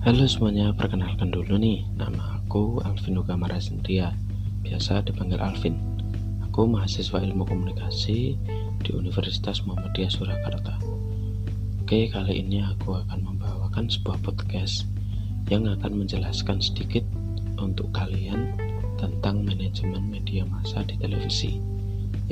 Halo 0.00 0.24
semuanya, 0.24 0.72
perkenalkan 0.72 1.28
dulu 1.28 1.60
nih, 1.60 1.84
nama 1.92 2.40
aku 2.40 2.80
Alvin 2.88 3.20
Ugamara 3.20 3.60
Sendria, 3.60 4.16
biasa 4.64 5.04
dipanggil 5.04 5.36
Alvin. 5.36 5.76
Aku 6.40 6.64
mahasiswa 6.64 7.20
ilmu 7.20 7.44
komunikasi 7.44 8.32
di 8.80 8.90
Universitas 8.96 9.60
Muhammadiyah 9.68 10.08
Surakarta. 10.08 10.80
Oke, 11.84 12.08
kali 12.08 12.40
ini 12.40 12.64
aku 12.64 12.96
akan 12.96 13.28
membawakan 13.28 13.92
sebuah 13.92 14.24
podcast 14.24 14.88
yang 15.52 15.68
akan 15.68 15.92
menjelaskan 15.92 16.64
sedikit 16.64 17.04
untuk 17.60 17.92
kalian 17.92 18.56
tentang 18.96 19.44
manajemen 19.44 20.00
media 20.08 20.48
massa 20.48 20.80
di 20.80 20.96
televisi 20.96 21.60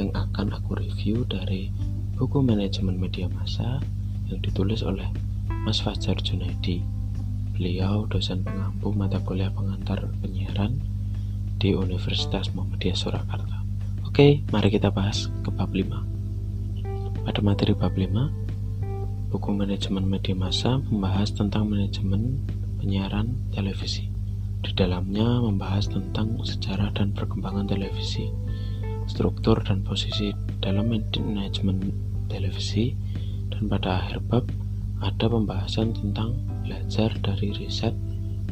yang 0.00 0.08
akan 0.16 0.56
aku 0.56 0.72
review 0.72 1.28
dari 1.28 1.68
buku 2.16 2.40
manajemen 2.40 2.96
media 2.96 3.28
massa 3.28 3.76
yang 4.32 4.40
ditulis 4.40 4.80
oleh 4.80 5.12
Mas 5.68 5.84
Fajar 5.84 6.16
Junaidi 6.24 6.96
Beliau 7.58 8.06
dosen 8.06 8.46
pengampu 8.46 8.94
mata 8.94 9.18
kuliah 9.18 9.50
pengantar 9.50 10.06
penyiaran 10.22 10.78
di 11.58 11.74
Universitas 11.74 12.54
Muhammadiyah 12.54 12.94
Surakarta. 12.94 13.66
Oke, 14.06 14.46
mari 14.54 14.70
kita 14.70 14.94
bahas 14.94 15.26
ke 15.42 15.50
bab 15.50 15.74
5. 15.74 17.26
Pada 17.26 17.40
materi 17.42 17.74
bab 17.74 17.98
5, 17.98 19.34
buku 19.34 19.50
manajemen 19.50 20.06
media 20.06 20.38
massa 20.38 20.78
membahas 20.86 21.34
tentang 21.34 21.66
manajemen 21.66 22.38
penyiaran 22.78 23.34
televisi. 23.50 24.06
Di 24.62 24.70
dalamnya 24.78 25.42
membahas 25.42 25.90
tentang 25.90 26.38
sejarah 26.46 26.94
dan 26.94 27.10
perkembangan 27.10 27.66
televisi, 27.66 28.30
struktur 29.10 29.66
dan 29.66 29.82
posisi 29.82 30.30
dalam 30.62 30.94
manajemen 30.94 31.90
televisi, 32.30 32.94
dan 33.50 33.66
pada 33.66 33.98
akhir 33.98 34.22
bab 34.30 34.46
ada 34.98 35.26
pembahasan 35.30 35.94
tentang 35.94 36.34
belajar 36.66 37.14
dari 37.22 37.54
riset 37.54 37.94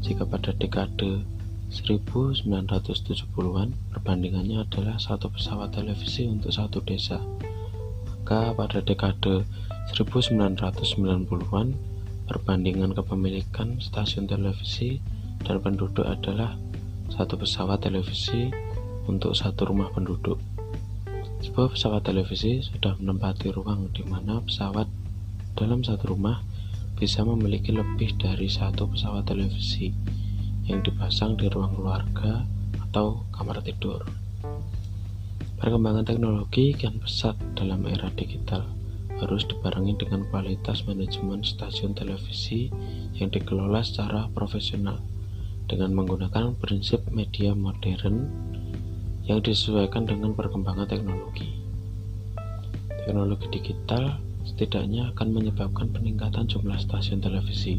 jika 0.00 0.24
pada 0.24 0.56
dekade 0.56 1.28
1970-an 1.68 3.68
perbandingannya 3.92 4.64
adalah 4.64 4.96
satu 4.96 5.28
pesawat 5.28 5.76
televisi 5.76 6.24
untuk 6.24 6.56
satu 6.56 6.80
desa, 6.80 7.20
maka 8.30 8.54
pada 8.54 8.78
dekade 8.78 9.42
1990-an, 9.90 11.74
perbandingan 12.30 12.94
kepemilikan 12.94 13.82
stasiun 13.82 14.30
televisi 14.30 15.02
dan 15.42 15.58
penduduk 15.58 16.06
adalah 16.06 16.54
satu 17.10 17.34
pesawat 17.34 17.82
televisi 17.82 18.54
untuk 19.10 19.34
satu 19.34 19.74
rumah 19.74 19.90
penduduk. 19.90 20.38
Sebuah 21.42 21.74
pesawat 21.74 22.06
televisi 22.06 22.62
sudah 22.62 22.94
menempati 23.02 23.50
ruang 23.50 23.90
di 23.90 24.06
mana 24.06 24.38
pesawat 24.46 24.86
dalam 25.58 25.82
satu 25.82 26.14
rumah 26.14 26.38
bisa 27.02 27.26
memiliki 27.26 27.74
lebih 27.74 28.14
dari 28.14 28.46
satu 28.46 28.94
pesawat 28.94 29.26
televisi 29.26 29.90
yang 30.70 30.86
dipasang 30.86 31.34
di 31.34 31.50
ruang 31.50 31.74
keluarga 31.74 32.46
atau 32.78 33.26
kamar 33.34 33.58
tidur. 33.66 34.06
Perkembangan 35.60 36.08
teknologi 36.08 36.72
kian 36.72 36.96
pesat 37.04 37.36
dalam 37.52 37.84
era 37.84 38.08
digital 38.16 38.64
harus 39.20 39.44
dibarengi 39.44 39.92
dengan 40.00 40.24
kualitas 40.32 40.88
manajemen 40.88 41.44
stasiun 41.44 41.92
televisi 41.92 42.72
yang 43.20 43.28
dikelola 43.28 43.84
secara 43.84 44.32
profesional 44.32 44.96
dengan 45.68 45.92
menggunakan 45.92 46.56
prinsip 46.56 47.04
media 47.12 47.52
modern 47.52 48.24
yang 49.28 49.44
disesuaikan 49.44 50.08
dengan 50.08 50.32
perkembangan 50.32 50.88
teknologi. 50.88 51.60
Teknologi 53.04 53.52
digital 53.52 54.16
setidaknya 54.48 55.12
akan 55.12 55.28
menyebabkan 55.28 55.92
peningkatan 55.92 56.48
jumlah 56.48 56.80
stasiun 56.80 57.20
televisi. 57.20 57.76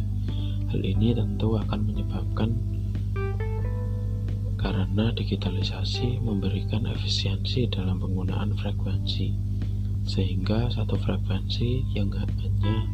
Hal 0.70 0.86
ini 0.86 1.18
tentu 1.18 1.58
akan 1.58 1.82
menyebabkan 1.82 2.54
karena 4.62 5.10
digitalisasi 5.18 6.22
memberikan 6.22 6.86
efisiensi 6.86 7.66
dalam 7.66 7.98
penggunaan 7.98 8.54
frekuensi 8.54 9.34
sehingga 10.06 10.70
satu 10.70 10.98
frekuensi 11.02 11.98
yang 11.98 12.14
hanya 12.14 12.86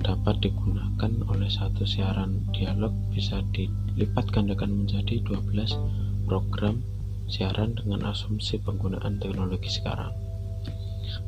dapat 0.00 0.40
digunakan 0.44 1.12
oleh 1.28 1.48
satu 1.48 1.84
siaran 1.84 2.44
dialog 2.52 2.92
bisa 3.12 3.40
dilipat 3.52 4.28
gandakan 4.32 4.84
menjadi 4.84 5.20
12 5.24 6.28
program 6.28 6.80
siaran 7.28 7.76
dengan 7.76 8.12
asumsi 8.12 8.60
penggunaan 8.60 9.20
teknologi 9.20 9.68
sekarang. 9.68 10.12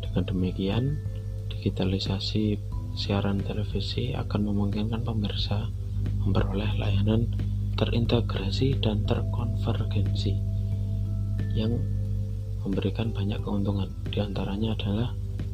Dengan 0.00 0.24
demikian, 0.24 0.84
digitalisasi 1.52 2.56
siaran 2.96 3.40
televisi 3.44 4.12
akan 4.12 4.52
memungkinkan 4.52 5.04
pemirsa 5.04 5.68
memperoleh 6.24 6.72
layanan 6.76 7.28
terintegrasi 7.76 8.78
dan 8.80 9.04
terkonvergensi 9.08 10.32
yang 11.56 11.76
memberikan 12.62 13.10
banyak 13.10 13.40
keuntungan. 13.42 13.90
Di 14.08 14.22
antaranya 14.22 14.76
adalah 14.78 15.08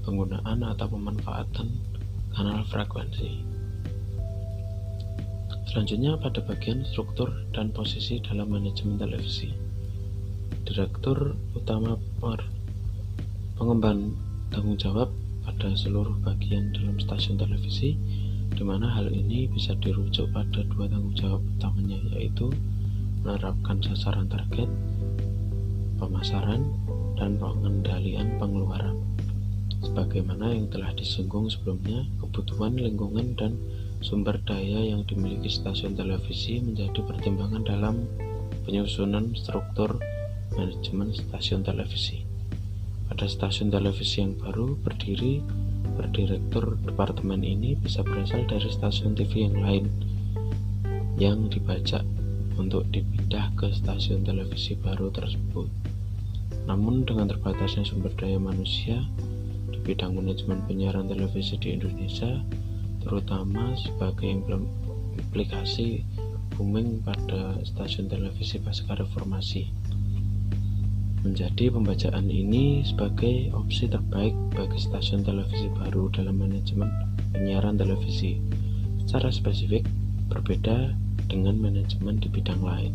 penggunaan 0.05 0.61
atau 0.65 0.87
pemanfaatan 0.89 1.69
kanal 2.35 2.63
frekuensi. 2.69 3.45
Selanjutnya 5.69 6.17
pada 6.17 6.41
bagian 6.41 6.81
struktur 6.89 7.29
dan 7.53 7.71
posisi 7.77 8.21
dalam 8.25 8.49
manajemen 8.49 8.97
televisi. 8.97 9.53
Direktur 10.65 11.37
utama 11.53 11.97
pengemban 13.57 14.17
tanggung 14.49 14.81
jawab 14.81 15.13
pada 15.45 15.73
seluruh 15.77 16.17
bagian 16.25 16.73
dalam 16.73 16.97
stasiun 17.01 17.37
televisi 17.37 17.97
di 18.55 18.63
mana 18.65 18.89
hal 18.93 19.11
ini 19.13 19.49
bisa 19.51 19.77
dirujuk 19.79 20.31
pada 20.33 20.65
dua 20.69 20.89
tanggung 20.89 21.17
jawab 21.17 21.43
utamanya 21.57 21.99
yaitu 22.17 22.49
menerapkan 23.23 23.83
sasaran 23.83 24.31
target, 24.31 24.71
pemasaran, 25.99 26.65
dan 27.19 27.35
pengendalian 27.37 28.39
pengeluaran. 28.39 28.97
Sebagaimana 29.79 30.55
yang 30.55 30.71
telah 30.71 30.91
disinggung 30.95 31.51
sebelumnya, 31.51 32.07
kebutuhan 32.23 32.75
lingkungan 32.79 33.35
dan 33.39 33.55
sumber 33.99 34.39
daya 34.47 34.95
yang 34.95 35.03
dimiliki 35.07 35.51
stasiun 35.51 35.99
televisi 35.99 36.63
menjadi 36.63 37.03
pertimbangan 37.03 37.63
dalam 37.67 38.07
penyusunan 38.67 39.35
struktur 39.35 39.99
manajemen 40.55 41.15
stasiun 41.15 41.63
televisi. 41.67 42.23
Pada 43.11 43.27
stasiun 43.27 43.71
televisi 43.71 44.23
yang 44.23 44.35
baru 44.39 44.79
berdiri, 44.79 45.43
berdirektur 45.99 46.79
departemen 46.87 47.43
ini 47.43 47.75
bisa 47.75 48.07
berasal 48.07 48.47
dari 48.47 48.71
stasiun 48.71 49.19
TV 49.19 49.51
yang 49.51 49.59
lain 49.59 49.85
yang 51.19 51.51
dibajak 51.51 52.07
untuk 52.55 52.87
dipindah 52.95 53.51
ke 53.59 53.75
stasiun 53.75 54.23
televisi 54.23 54.79
baru 54.79 55.11
tersebut. 55.11 55.67
Namun 56.71 57.03
dengan 57.03 57.27
terbatasnya 57.27 57.83
sumber 57.83 58.15
daya 58.15 58.39
manusia 58.39 59.03
di 59.75 59.79
bidang 59.83 60.15
manajemen 60.15 60.63
penyiaran 60.71 61.11
televisi 61.11 61.59
di 61.59 61.75
Indonesia, 61.75 62.39
terutama 63.03 63.75
sebagai 63.75 64.31
implikasi 65.19 66.07
booming 66.55 67.03
pada 67.03 67.59
stasiun 67.67 68.07
televisi 68.07 68.63
pasca 68.63 68.95
reformasi. 68.95 69.88
Menjadi 71.27 71.67
pembacaan 71.75 72.31
ini 72.31 72.87
sebagai 72.87 73.51
opsi 73.51 73.91
terbaik 73.91 74.39
bagi 74.55 74.79
stasiun 74.79 75.27
televisi 75.27 75.67
baru 75.75 76.07
dalam 76.15 76.39
manajemen 76.39 76.87
penyiaran 77.35 77.75
televisi. 77.75 78.39
Secara 79.03 79.35
spesifik, 79.35 79.83
berbeda 80.31 80.95
dengan 81.27 81.59
manajemen 81.59 82.23
di 82.23 82.31
bidang 82.31 82.63
lain. 82.63 82.95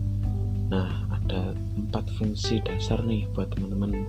Nah, 0.72 1.04
ada 1.12 1.52
empat 1.76 2.08
fungsi 2.16 2.64
dasar 2.64 3.04
nih 3.04 3.28
buat 3.36 3.52
teman-teman 3.52 4.08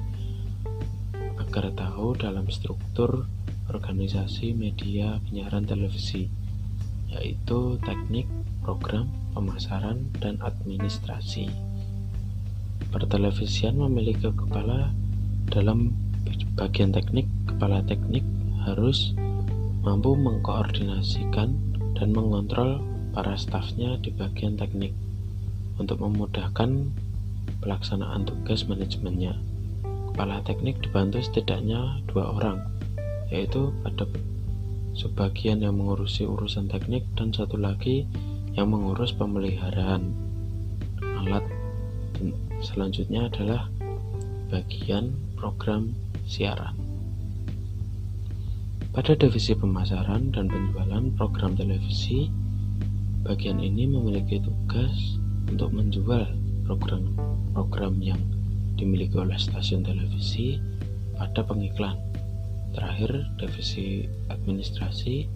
agar 1.42 1.74
tahu 1.74 2.14
dalam 2.14 2.46
struktur 2.54 3.26
organisasi 3.66 4.54
media 4.54 5.18
penyiaran 5.26 5.66
televisi, 5.66 6.30
yaitu 7.10 7.82
teknik, 7.82 8.30
program, 8.62 9.10
pemasaran, 9.34 10.06
dan 10.22 10.38
administrasi. 10.38 11.73
Pertelevisian 12.94 13.74
memiliki 13.82 14.30
kepala 14.30 14.94
dalam 15.50 15.90
bagian 16.54 16.94
teknik. 16.94 17.26
Kepala 17.50 17.82
teknik 17.82 18.22
harus 18.62 19.18
mampu 19.82 20.14
mengkoordinasikan 20.14 21.58
dan 21.98 22.08
mengontrol 22.14 22.78
para 23.10 23.34
stafnya 23.34 23.98
di 23.98 24.14
bagian 24.14 24.54
teknik 24.54 24.94
untuk 25.82 26.06
memudahkan 26.06 26.94
pelaksanaan 27.58 28.30
tugas 28.30 28.62
manajemennya. 28.70 29.42
Kepala 30.14 30.38
teknik 30.46 30.78
dibantu 30.78 31.18
setidaknya 31.18 31.98
dua 32.06 32.30
orang, 32.30 32.62
yaitu 33.34 33.74
pada 33.82 34.06
sebagian 34.94 35.66
yang 35.66 35.82
mengurusi 35.82 36.30
urusan 36.30 36.70
teknik 36.70 37.02
dan 37.18 37.34
satu 37.34 37.58
lagi 37.58 38.06
yang 38.54 38.70
mengurus 38.70 39.10
pemeliharaan 39.10 40.14
alat 41.02 41.42
selanjutnya 42.62 43.26
adalah 43.28 43.68
bagian 44.48 45.10
program 45.34 45.92
siaran. 46.24 46.72
Pada 48.94 49.18
divisi 49.18 49.58
pemasaran 49.58 50.30
dan 50.30 50.46
penjualan 50.46 51.04
program 51.18 51.58
televisi 51.58 52.30
bagian 53.26 53.58
ini 53.58 53.90
memiliki 53.90 54.38
tugas 54.38 55.18
untuk 55.50 55.74
menjual 55.74 56.30
program-program 56.64 57.98
yang 57.98 58.22
dimiliki 58.78 59.18
oleh 59.18 59.34
stasiun 59.34 59.82
televisi 59.82 60.62
pada 61.18 61.42
pengiklan. 61.42 61.98
Terakhir 62.74 63.26
divisi 63.38 64.06
administrasi 64.30 65.26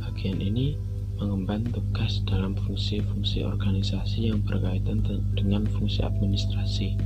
bagian 0.00 0.40
ini 0.40 0.76
mengemban 1.22 1.62
tugas 1.70 2.18
dalam 2.26 2.58
fungsi-fungsi 2.66 3.46
organisasi 3.46 4.34
yang 4.34 4.42
berkaitan 4.42 5.06
dengan 5.38 5.62
fungsi 5.70 6.02
administrasi. 6.02 6.98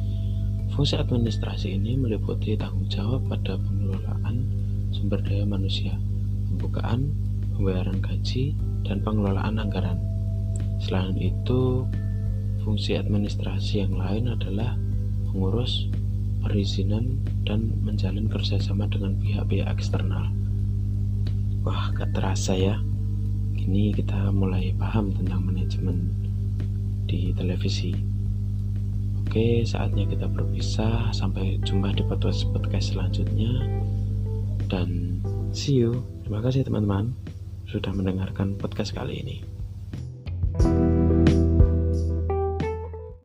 Fungsi 0.72 0.96
administrasi 0.96 1.76
ini 1.76 2.00
meliputi 2.00 2.56
tanggung 2.56 2.88
jawab 2.88 3.28
pada 3.28 3.60
pengelolaan 3.60 4.48
sumber 4.88 5.20
daya 5.20 5.44
manusia, 5.44 5.92
pembukaan, 6.48 7.12
pembayaran 7.52 8.00
gaji, 8.00 8.56
dan 8.88 9.04
pengelolaan 9.04 9.60
anggaran. 9.60 10.00
Selain 10.80 11.12
itu, 11.20 11.84
fungsi 12.64 12.96
administrasi 12.96 13.84
yang 13.84 14.00
lain 14.00 14.32
adalah 14.32 14.80
mengurus 15.28 15.92
perizinan 16.40 17.20
dan 17.44 17.68
menjalin 17.84 18.32
kerjasama 18.32 18.88
dengan 18.88 19.20
pihak-pihak 19.20 19.68
eksternal. 19.76 20.32
Wah, 21.68 21.92
gak 21.92 22.14
terasa 22.16 22.54
ya 22.56 22.78
ini 23.66 23.90
kita 23.90 24.30
mulai 24.30 24.70
paham 24.78 25.10
tentang 25.10 25.42
manajemen 25.42 26.14
di 27.10 27.34
televisi. 27.34 27.90
Oke, 29.26 29.66
saatnya 29.66 30.06
kita 30.06 30.30
berpisah. 30.30 31.10
Sampai 31.10 31.58
jumpa 31.66 31.90
di 31.98 32.06
podcast 32.06 32.46
podcast 32.54 32.94
selanjutnya. 32.94 33.66
Dan 34.70 35.18
see 35.50 35.82
you. 35.82 36.06
Terima 36.22 36.38
kasih 36.46 36.62
teman-teman 36.62 37.10
sudah 37.66 37.90
mendengarkan 37.90 38.54
podcast 38.54 38.94
kali 38.94 39.18
ini. 39.18 39.55